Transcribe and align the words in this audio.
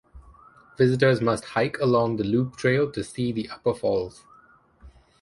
Visitors 0.79 1.21
must 1.21 1.45
hike 1.45 1.77
along 1.77 2.15
the 2.17 2.23
loop 2.23 2.55
trail 2.55 2.91
to 2.91 3.03
see 3.03 3.31
the 3.31 3.47
upper 3.51 3.71
falls. 3.75 4.25